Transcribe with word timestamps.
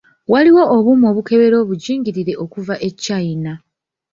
Waliwo 0.31 0.63
obuuma 0.75 1.05
obukebera 1.11 1.55
obugingirire 1.63 2.33
okuva 2.43 2.75
e 2.87 2.89
China. 3.03 3.53